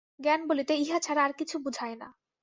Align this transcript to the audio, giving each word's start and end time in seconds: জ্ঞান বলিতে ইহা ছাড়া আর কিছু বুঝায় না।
জ্ঞান 0.19 0.41
বলিতে 0.47 0.73
ইহা 0.75 0.99
ছাড়া 0.99 1.21
আর 1.23 1.33
কিছু 1.33 1.55
বুঝায় 1.59 1.95
না। 1.95 2.07